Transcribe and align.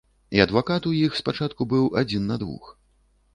І 0.37 0.39
адвакат 0.45 0.87
у 0.91 0.93
іх 0.99 1.17
спачатку 1.19 1.67
быў 1.75 1.85
адзін 2.03 2.27
на 2.31 2.39
двух. 2.45 2.73